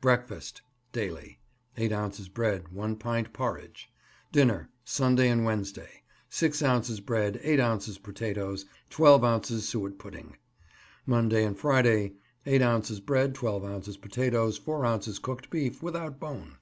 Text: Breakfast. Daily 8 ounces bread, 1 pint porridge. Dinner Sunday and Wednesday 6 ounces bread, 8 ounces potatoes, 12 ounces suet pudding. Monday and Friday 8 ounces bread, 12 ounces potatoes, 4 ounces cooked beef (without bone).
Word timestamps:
Breakfast. 0.00 0.62
Daily 0.92 1.40
8 1.76 1.92
ounces 1.92 2.30
bread, 2.30 2.68
1 2.68 2.96
pint 2.96 3.34
porridge. 3.34 3.92
Dinner 4.32 4.70
Sunday 4.82 5.28
and 5.28 5.44
Wednesday 5.44 6.04
6 6.30 6.62
ounces 6.62 7.00
bread, 7.00 7.38
8 7.42 7.60
ounces 7.60 7.98
potatoes, 7.98 8.64
12 8.88 9.22
ounces 9.22 9.68
suet 9.68 9.98
pudding. 9.98 10.38
Monday 11.04 11.44
and 11.44 11.58
Friday 11.58 12.14
8 12.46 12.62
ounces 12.62 12.98
bread, 12.98 13.34
12 13.34 13.62
ounces 13.62 13.98
potatoes, 13.98 14.56
4 14.56 14.86
ounces 14.86 15.18
cooked 15.18 15.50
beef 15.50 15.82
(without 15.82 16.18
bone). 16.18 16.56